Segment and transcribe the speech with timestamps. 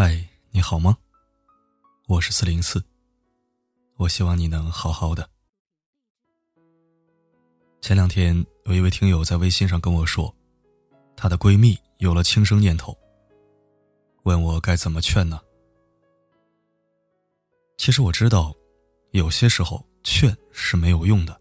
[0.00, 0.96] 嗨，你好吗？
[2.06, 2.80] 我是四零四。
[3.96, 5.28] 我希望你能好好的。
[7.80, 10.32] 前两天有一位听友在微信上跟我说，
[11.16, 12.96] 她的闺蜜有了轻生念头，
[14.22, 15.40] 问我该怎么劝呢？
[17.76, 18.54] 其实我知道，
[19.10, 21.40] 有些时候劝是没有用的。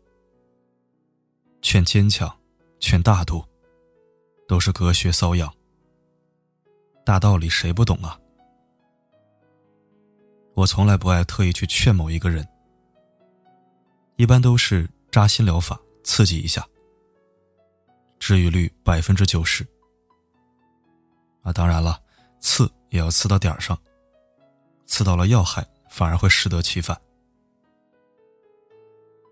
[1.62, 2.35] 劝坚强，
[2.80, 3.45] 劝大度，
[4.48, 5.53] 都是隔靴搔痒。
[7.05, 8.20] 大道理谁不懂啊？
[10.57, 12.43] 我从来不爱特意去劝某一个人，
[14.15, 16.67] 一般都是扎心疗法，刺激一下，
[18.17, 19.63] 治愈率百分之九十。
[21.43, 22.01] 啊，当然了，
[22.39, 23.77] 刺也要刺到点儿上，
[24.88, 26.99] 刺到了要害，反而会适得其反。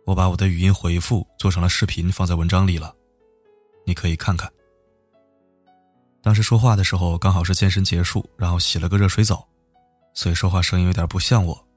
[0.06, 2.96] 我把我的语音回复做成了视频，放在文章里了，
[3.84, 4.48] 你可以看看。
[6.22, 9.44] 当时说话的时候，刚好是健身结束，然后洗了个热水澡。
[10.16, 11.68] 所以说话声音有点不像我，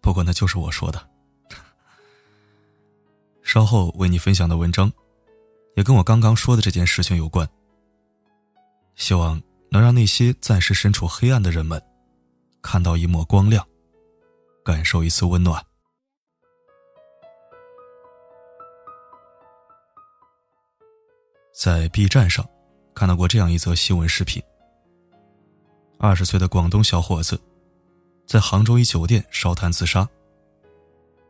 [0.00, 1.10] 不过那就是我说的。
[3.42, 4.92] 稍后为你分享的文章，
[5.74, 7.48] 也跟我刚刚说的这件事情有关。
[8.94, 11.82] 希望能让那些暂时身处黑暗的人们，
[12.60, 13.66] 看到一抹光亮，
[14.62, 15.64] 感受一丝温暖。
[21.54, 22.46] 在 B 站上
[22.94, 24.42] 看到过这样一则新闻视频：
[25.98, 27.40] 二十岁的广东小伙子。
[28.32, 30.08] 在杭州一酒店烧炭自杀，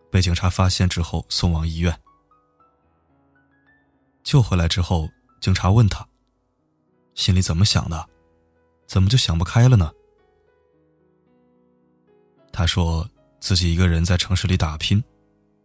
[0.08, 2.00] 被警察发现之后送往医院。
[4.22, 6.06] 救回来之后，警察问他
[7.17, 8.08] ：“心里怎么想的？
[8.86, 9.91] 怎么就想不开了呢？”
[12.53, 15.03] 他说自己一个人在城市里打拼，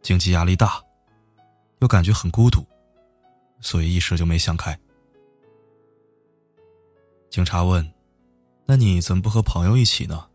[0.02, 0.82] 经济压力大，
[1.82, 2.66] 又感觉很孤独，
[3.62, 4.76] 所以一时就没想开。
[7.30, 7.88] 警察问
[8.66, 10.27] ：“那你怎么不和朋友一起呢？”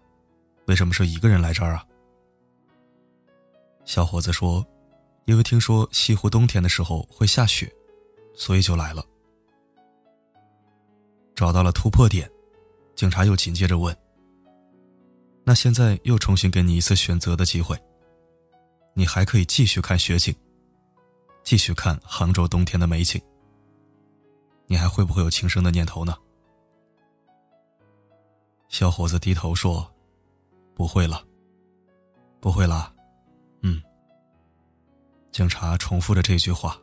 [0.72, 1.84] 为什么是一个人来这儿啊？
[3.84, 4.66] 小伙子说
[5.28, 7.70] ：“因为听说西湖冬天的时候会下雪，
[8.34, 9.04] 所以就来了。”
[11.36, 12.26] 找到了突破点，
[12.96, 13.94] 警察又紧接着问
[15.44, 17.78] ：“那现在又重新给你一次选择的机会，
[18.94, 20.34] 你还可以继续看雪景，
[21.44, 23.20] 继续看杭州冬天的美景，
[24.68, 26.16] 你还会不会有轻生的念头呢？”
[28.70, 29.91] 小伙子低头说。
[30.74, 31.24] 不会了，
[32.40, 32.92] 不会了，
[33.62, 33.80] 嗯。
[35.30, 36.78] 警察重复着这句话，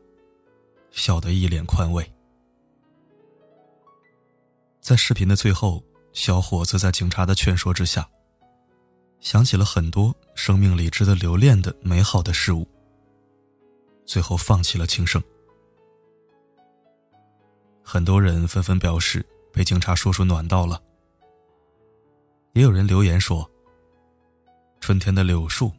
[0.92, 2.10] 笑得一脸宽慰。
[4.80, 5.84] 在视频的最后，
[6.14, 8.10] 小伙子在警察的劝说之下，
[9.20, 12.68] 想起了很多生命里值得留恋的美好的事物，
[14.06, 15.22] 最后放弃了轻生。
[17.84, 20.82] 很多人纷纷表示被警察叔叔暖到了，
[22.54, 23.50] 也有人留言说。
[24.80, 25.72] 春天的柳树，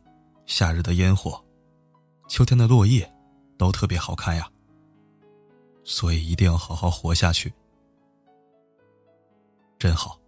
[0.46, 1.42] 夏日的烟火，
[2.28, 3.10] 秋天的落叶，
[3.58, 4.48] 都特别好看呀。
[5.82, 7.52] 所以一定要好好活下去，
[9.78, 10.20] 真好。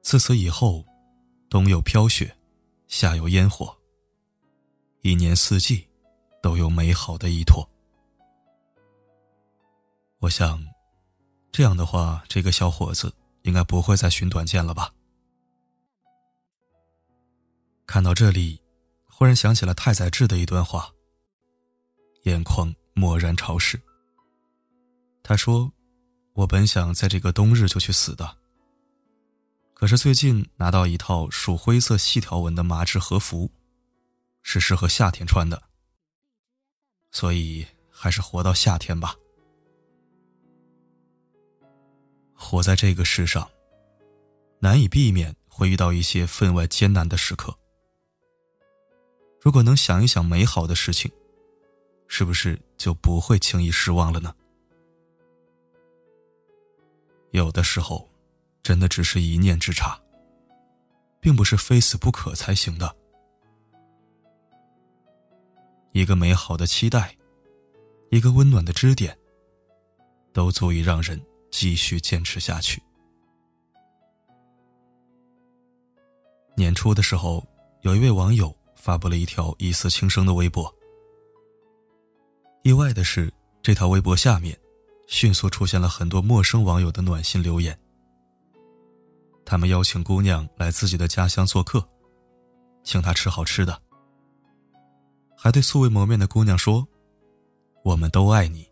[0.00, 0.84] 自此以后，
[1.50, 2.34] 冬有飘雪，
[2.86, 3.76] 夏有烟火，
[5.02, 5.86] 一年四季
[6.42, 7.68] 都有美好的依托。
[10.20, 10.64] 我想，
[11.52, 13.12] 这样的话，这个小伙子
[13.42, 14.94] 应该不会再寻短见了吧。
[17.92, 18.62] 看到这里，
[19.08, 20.92] 忽然想起了太宰治的一段话。
[22.22, 23.82] 眼眶蓦然潮湿。
[25.24, 25.72] 他说
[26.34, 28.38] ：“我本想在这个冬日就去死的，
[29.74, 33.50] 可是最近拿到一套属灰色细条纹的麻质和服，
[34.40, 35.60] 是适合夏天穿的，
[37.10, 39.16] 所以还是活到夏天吧。
[42.34, 43.50] 活在这个世上，
[44.60, 47.52] 难以避免会遇到一些分外艰难的时刻。”
[49.40, 51.10] 如果能想一想美好的事情，
[52.08, 54.34] 是不是就不会轻易失望了呢？
[57.30, 58.06] 有的时候，
[58.62, 59.98] 真的只是一念之差，
[61.20, 62.94] 并不是非死不可才行的。
[65.92, 67.16] 一个美好的期待，
[68.10, 69.16] 一个温暖的支点，
[70.34, 71.18] 都足以让人
[71.50, 72.82] 继续坚持下去。
[76.56, 77.42] 年初的时候，
[77.80, 78.54] 有一位网友。
[78.80, 80.72] 发布了一条疑似轻生的微博。
[82.62, 83.32] 意外的是，
[83.62, 84.58] 这条微博下面
[85.06, 87.78] 迅速出现了很多陌生网友的暖心留言。
[89.44, 91.86] 他们邀请姑娘来自己的家乡做客，
[92.84, 93.80] 请她吃好吃的，
[95.36, 96.86] 还对素未谋面的姑娘说
[97.82, 98.68] ：“我们都爱你，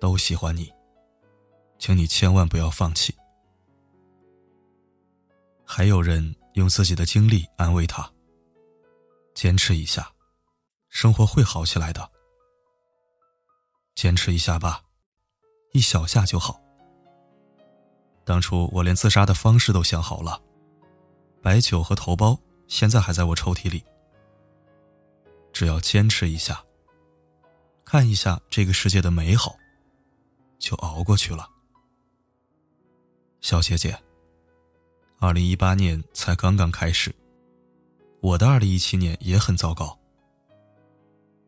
[0.00, 0.72] 都喜欢你，
[1.78, 3.14] 请你千万不要放弃。”
[5.64, 8.10] 还有人用自己的经历安慰他
[9.36, 10.10] ：“坚持一下，
[10.88, 12.10] 生活会好起来的。
[13.94, 14.82] 坚持一下吧，
[15.72, 16.58] 一小下就好。
[18.24, 20.42] 当初我连自杀的方式都想好了，
[21.42, 23.84] 白酒和头孢现在还在我抽屉里。
[25.52, 26.64] 只要坚持一下，
[27.84, 29.54] 看一下这个世界的美好，
[30.58, 31.46] 就熬过去了。”
[33.42, 34.02] 小姐姐。
[35.18, 37.14] 二零一八年才刚刚开始，
[38.26, 39.96] 我的二零一七年也很糟糕。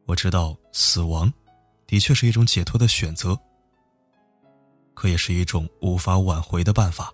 [0.07, 1.33] 我知道死亡
[1.89, 3.37] 的确是一种解脱的选择，
[4.95, 7.13] 可也是一种无法挽回的办法。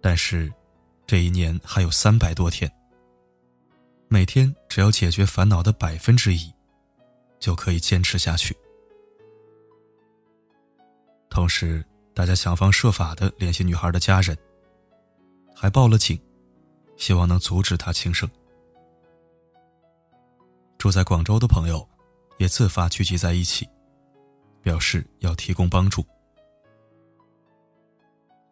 [0.00, 0.50] 但是，
[1.06, 2.72] 这一年还有三百多天，
[4.08, 6.50] 每天只要解决烦恼的百分之一，
[7.38, 8.56] 就可以坚持下去。
[11.28, 11.84] 同时。
[12.14, 14.34] 大家想方设法的联系女孩的家人，
[15.54, 16.18] 还报了警，
[16.96, 18.28] 希望能阻止她轻生。
[20.78, 21.86] 住在广州的朋友
[22.38, 23.68] 也自发聚集在一起，
[24.62, 26.04] 表示要提供帮助。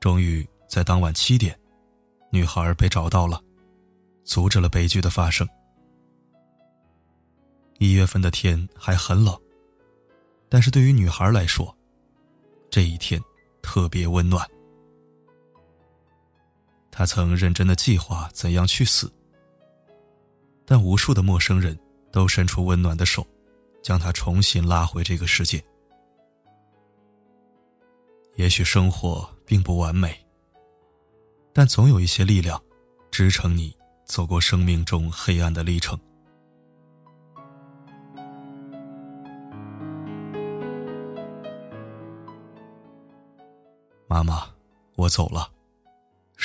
[0.01, 1.59] 终于在当晚七点，
[2.31, 3.43] 女孩被找到了，
[4.25, 5.49] 阻止了悲剧的发生。
[7.79, 9.39] 一月份的天还很冷，
[10.49, 11.77] 但是对于女孩来说，
[12.71, 13.21] 这一天。
[13.67, 14.47] 特别温暖。
[16.97, 19.13] 他曾认真的计划怎样去死，
[20.65, 21.77] 但无数的陌生人
[22.13, 23.27] 都伸出温暖的手，
[23.83, 25.61] 将他重新拉回这个世界。
[28.37, 30.25] 也许生活并不完美，
[31.53, 32.63] 但总有一些力量
[33.11, 35.99] 支撑你走过生命中黑暗的历程。
[44.07, 44.47] 妈妈，
[44.95, 45.51] 我走了，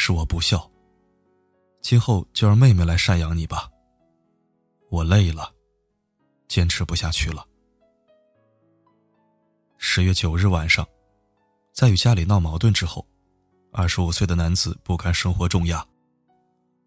[0.02, 0.72] 是我不孝。
[1.82, 3.70] 今后就让妹妹来赡养你吧。
[4.90, 5.54] 我累了，
[6.48, 7.46] 坚持不下去了。
[9.78, 10.88] 十月九日晚上，
[11.74, 13.06] 在与家里闹矛盾之后，
[13.74, 15.86] 二十五岁的男子不堪生活重压，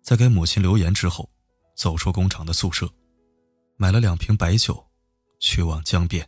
[0.01, 1.29] 在给母亲留言之后，
[1.77, 2.91] 走出工厂的宿舍，
[3.77, 4.83] 买了两瓶白酒，
[5.39, 6.27] 去往江边。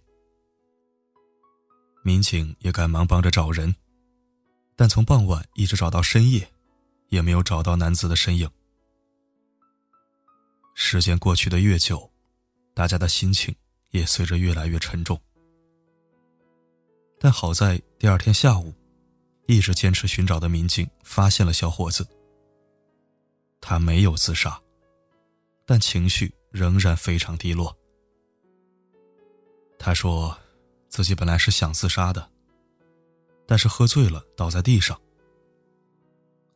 [2.02, 3.74] 民警也赶忙帮着找人。
[4.76, 6.46] 但从傍晚一直找到深夜，
[7.14, 8.50] 也没有找到男子的身影。
[10.74, 12.10] 时间过去的越久，
[12.74, 13.54] 大家的心情
[13.90, 15.18] 也随着越来越沉重。
[17.20, 18.74] 但好在第二天下午，
[19.46, 22.04] 一直坚持寻找的民警发现了小伙子。
[23.60, 24.60] 他没有自杀，
[25.64, 27.74] 但情绪仍然非常低落。
[29.78, 30.36] 他说，
[30.88, 32.28] 自己本来是想自杀的。
[33.46, 35.00] 但是喝醉了，倒在地上。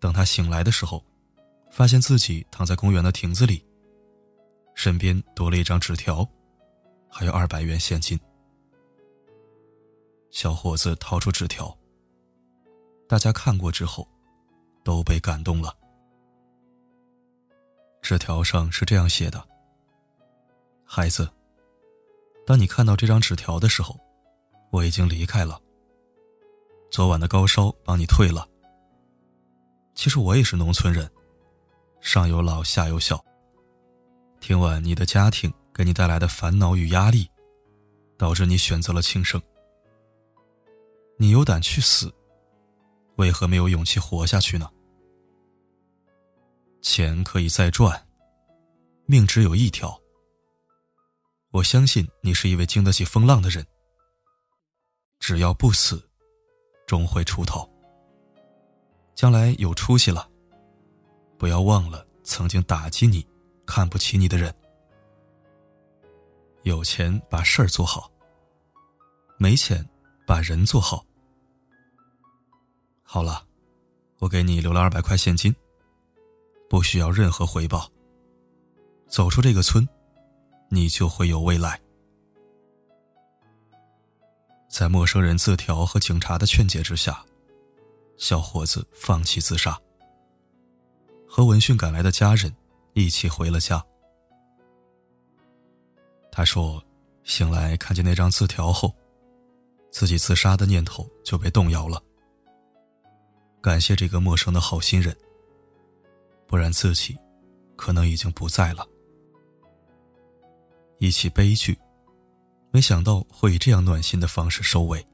[0.01, 1.05] 等他醒来的时候，
[1.71, 3.65] 发现自己躺在公园的亭子里，
[4.75, 6.27] 身边多了一张纸条，
[7.11, 8.19] 还有二百元现金。
[10.31, 11.77] 小伙子掏出纸条，
[13.09, 14.07] 大家看过之后，
[14.85, 15.75] 都被感动了。
[18.03, 19.43] 纸条上是这样写的
[20.85, 21.29] ：“孩子，
[22.47, 23.99] 当你看到这张纸条的时候，
[24.71, 25.61] 我已经离开了。”
[26.91, 28.49] 昨晚的高烧帮你退了。
[29.99, 31.11] 其实我也是农村人，
[32.01, 33.21] 上有老下有小。
[34.39, 37.29] 听完你的家庭给你带来的烦恼与压力，
[38.17, 39.43] 导致你选择了轻生。
[41.17, 42.15] 你有胆去死，
[43.17, 44.71] 为何没有勇气活下去呢？
[46.81, 48.07] 钱可以再赚，
[49.05, 50.01] 命只有一条。
[51.51, 53.67] 我相信你是一位经得起风浪的人。
[55.19, 56.09] 只要不死。
[56.87, 57.69] 终会出头。
[59.19, 60.31] 将来有出息了，
[61.37, 63.27] 不要忘了曾经打击你、
[63.67, 64.55] 看不起你的人。
[66.63, 68.09] 有钱把事儿做好，
[69.37, 69.85] 没钱
[70.25, 71.05] 把人做好。
[73.03, 73.45] 好了，
[74.21, 75.53] 我给你留了二百块现金，
[76.71, 77.91] 不需要任何回报。
[79.09, 79.85] 走出这个村，
[80.69, 81.81] 你就会有未来。
[84.69, 87.21] 在陌生人字条和警察的劝解之下，
[88.19, 89.81] 小伙子放弃自杀，
[91.27, 92.53] 和闻讯赶来的家人
[92.93, 93.83] 一起回了家。
[96.31, 96.83] 他说
[97.23, 98.93] ：“醒来看见那张字条后，
[99.91, 102.03] 自己自杀的念头就被动摇了。
[103.63, 105.17] 感谢这个陌生的好心人，
[106.47, 107.17] 不然自己
[107.77, 108.87] 可能已经不在了。
[110.99, 111.79] 一起悲剧。”
[112.71, 115.05] 没想到会以这样暖心的方式收尾。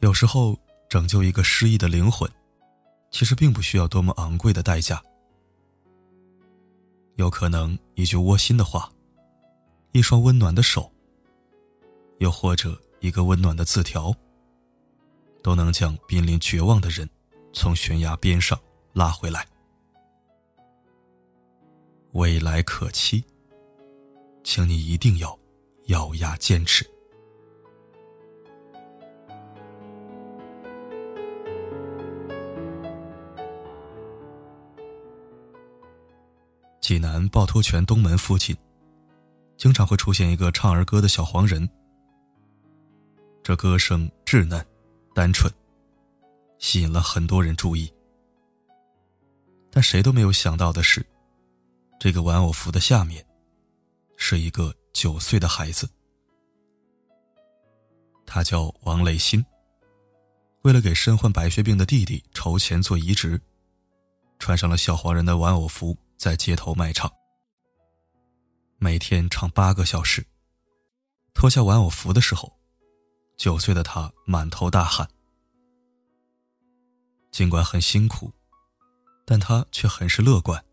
[0.00, 0.54] 有时候，
[0.92, 2.30] 拯救一个失意的灵魂，
[3.10, 5.02] 其实并不需要多么昂贵的代价，
[7.14, 8.92] 有可能一句窝心的话，
[9.92, 10.92] 一双温暖的手，
[12.18, 14.14] 又或者一个温暖的字条，
[15.42, 17.08] 都能将濒临绝望的人
[17.54, 18.60] 从悬崖边上
[18.92, 19.48] 拉回来。
[22.12, 23.24] 未来可期，
[24.44, 25.38] 请你一定要
[25.86, 26.86] 咬牙坚持。
[36.82, 38.56] 济南趵突泉东门附近，
[39.56, 41.66] 经常会出现一个唱儿歌的小黄人。
[43.40, 44.66] 这歌声稚嫩、
[45.14, 45.50] 单纯，
[46.58, 47.90] 吸引了很多人注意。
[49.70, 51.06] 但谁都没有想到的是，
[52.00, 53.24] 这个玩偶服的下面，
[54.16, 55.88] 是一个九岁的孩子。
[58.26, 59.44] 他叫王磊鑫。
[60.62, 63.40] 为了给身患白血病的弟弟筹钱做移植，
[64.40, 65.96] 穿上了小黄人的玩偶服。
[66.22, 67.12] 在街头卖唱，
[68.78, 70.24] 每天唱八个小时。
[71.34, 72.56] 脱下玩偶服的时候，
[73.36, 75.10] 九岁的他满头大汗。
[77.32, 78.32] 尽管很辛苦，
[79.26, 80.64] 但他却很是乐观，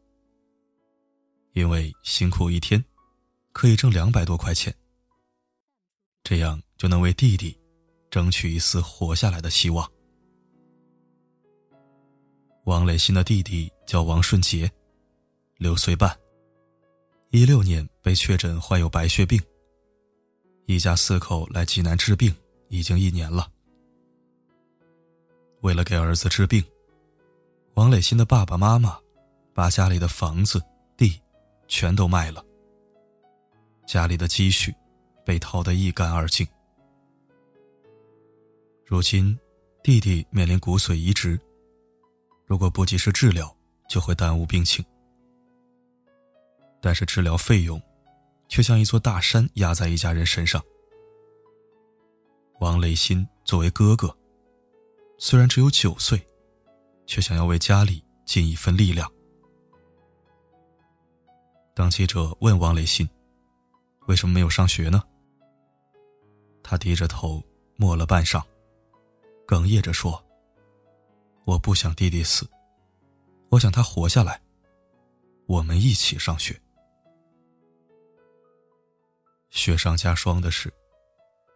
[1.53, 2.85] 因为辛苦一天
[3.51, 4.71] 可以挣两百多块钱，
[6.23, 7.59] 这样就能为弟弟
[8.11, 9.91] 争取一丝活下来的希望。
[12.65, 14.71] 王磊鑫的弟弟叫王顺杰。
[15.61, 16.17] 六岁半，
[17.31, 19.37] 一六年被确诊患有白血病。
[20.65, 22.33] 一家四口来济南治病
[22.69, 23.51] 已经一年了。
[25.59, 26.63] 为了给儿子治病，
[27.73, 28.97] 王磊鑫的爸爸妈妈
[29.53, 30.63] 把家里的房子、
[30.95, 31.19] 地
[31.67, 32.41] 全都卖了，
[33.85, 34.73] 家里的积蓄
[35.25, 36.47] 被掏得一干二净。
[38.85, 39.37] 如今，
[39.83, 41.37] 弟弟面临骨髓移植，
[42.45, 43.53] 如果不及时治疗，
[43.89, 44.85] 就会耽误病情。
[46.81, 47.81] 但是治疗费用，
[48.47, 50.63] 却像一座大山压在一家人身上。
[52.59, 54.15] 王磊鑫作为哥哥，
[55.17, 56.21] 虽然只有九岁，
[57.05, 59.11] 却想要为家里尽一份力量。
[61.73, 63.09] 当记者问王磊鑫
[64.07, 65.03] ：“为什么没有上学呢？”
[66.63, 67.41] 他低着头
[67.77, 68.43] 默了半晌，
[69.47, 70.21] 哽咽着说
[71.45, 72.45] ：“我不想弟弟死，
[73.49, 74.41] 我想他活下来，
[75.45, 76.61] 我们一起上学。”
[79.59, 80.73] 雪上加霜的是，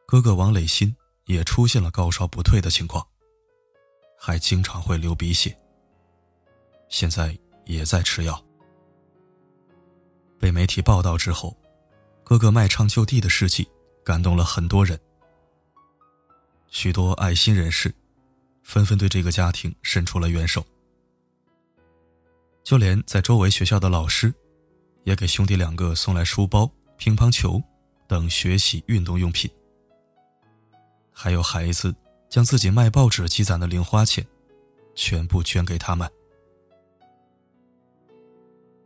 [0.06, 0.94] 哥哥王磊鑫
[1.24, 3.08] 也出现了高烧不退的情况，
[4.20, 5.58] 还经常会流鼻血。
[6.90, 7.34] 现在
[7.64, 8.44] 也在吃药。
[10.38, 11.58] 被媒体报道之后，
[12.26, 13.66] 哥哥卖唱救弟的事迹
[14.04, 15.00] 感动了很多人，
[16.68, 17.96] 许多爱心人士
[18.64, 20.62] 纷纷对这个家庭伸出了援手，
[22.66, 24.34] 就连在周围学校的老师，
[25.06, 27.64] 也给兄弟两个送来书包、乒乓球。
[28.08, 29.50] 等学习运动用品，
[31.12, 31.94] 还有孩子
[32.30, 34.26] 将自己卖报纸积攒的零花钱，
[34.96, 36.10] 全部捐给他们。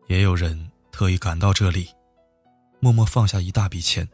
[0.08, 1.90] 也有人特意赶到这里，
[2.80, 4.08] 默默放下一大笔钱，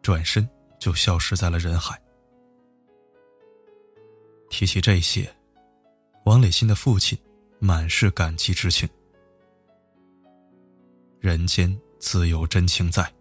[0.00, 2.00] 转身就消失在了人海。
[4.48, 5.34] 提起这些，
[6.24, 7.18] 王磊鑫的父亲
[7.58, 8.88] 满是感激之情。
[11.18, 13.12] 人间自有真情在。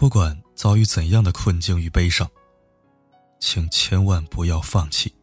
[0.00, 2.26] 不管遭遇怎样的困境与悲伤，
[3.38, 5.14] 请千万不要放弃。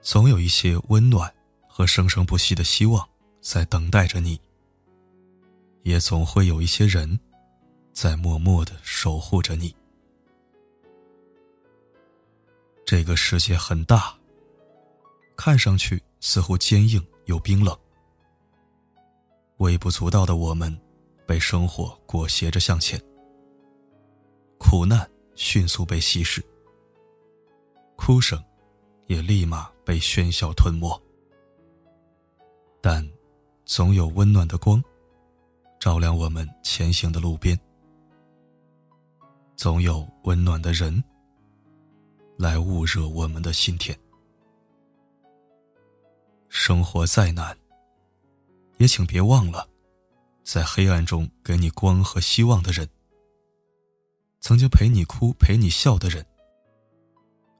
[0.00, 1.30] 总有一些温暖
[1.68, 3.06] 和生生不息的希望
[3.42, 4.40] 在等待着你，
[5.82, 7.20] 也总会有一些人
[7.92, 9.76] 在默默的守护着你。
[12.86, 14.16] 这个世界很大，
[15.36, 17.78] 看上去似乎坚硬又冰冷，
[19.58, 20.74] 微不足道的我们，
[21.26, 22.98] 被生活裹挟着向前。
[24.58, 26.44] 苦难迅速被稀释，
[27.96, 28.42] 哭声
[29.06, 31.00] 也立马被喧嚣吞没。
[32.80, 33.08] 但
[33.64, 34.82] 总有温暖的光，
[35.78, 37.56] 照亮我们前行的路边；
[39.56, 41.02] 总有温暖的人，
[42.36, 43.98] 来捂热我们的心田。
[46.48, 47.56] 生活再难，
[48.78, 49.68] 也请别忘了，
[50.44, 52.88] 在黑暗中给你光和希望的人。
[54.48, 56.24] 曾经陪你哭、陪你笑的人，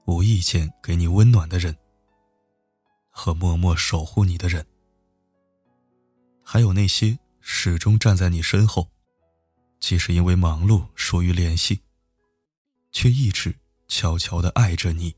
[0.07, 1.77] 无意间给你温暖的人，
[3.11, 4.65] 和默默守护你的人，
[6.43, 8.89] 还有那些始终站在你身后，
[9.79, 11.79] 即使因为忙碌疏于联系，
[12.91, 13.55] 却一直
[13.87, 15.15] 悄悄的爱着你、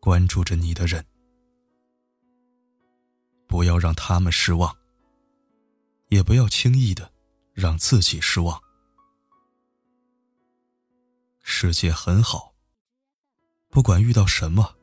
[0.00, 1.06] 关注着你的人。
[3.46, 4.76] 不要让他们失望，
[6.08, 7.08] 也不要轻易的
[7.54, 8.60] 让自己失望。
[11.50, 12.54] 世界很好，
[13.70, 14.76] 不管遇到什么，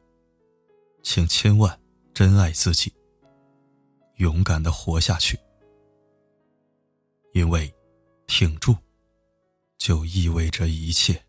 [1.03, 1.79] 请千万
[2.11, 2.91] 珍爱自己，
[4.15, 5.39] 勇敢的活下去，
[7.33, 7.71] 因为
[8.25, 8.75] 挺住，
[9.77, 11.24] 就意味着一切。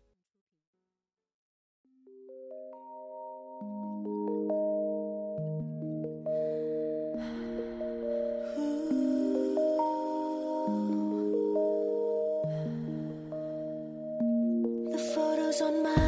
[15.61, 16.06] on my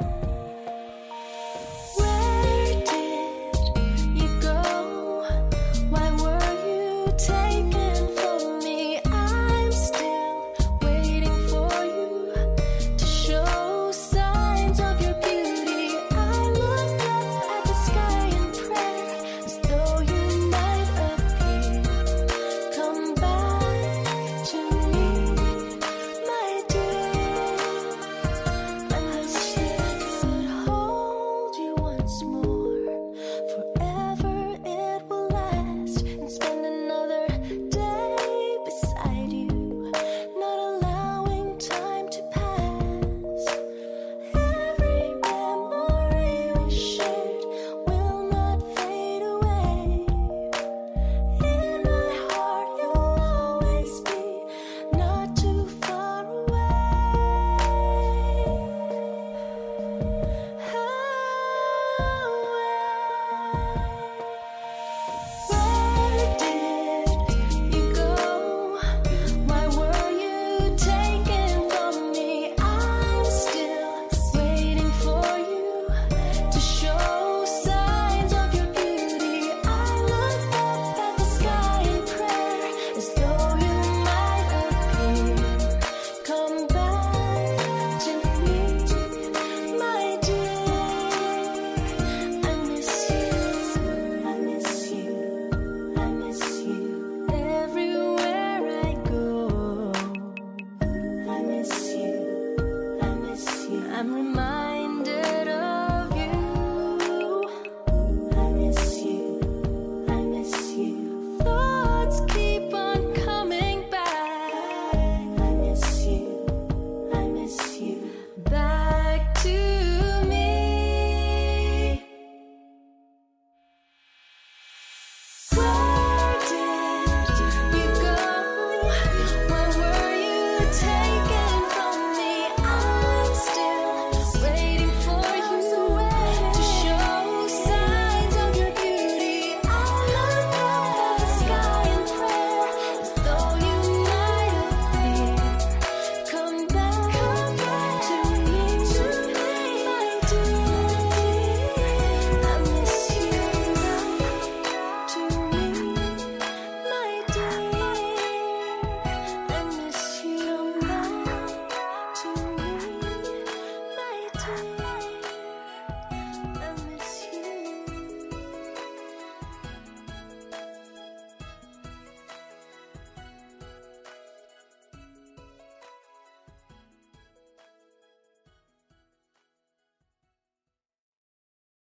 [0.00, 0.29] Bye.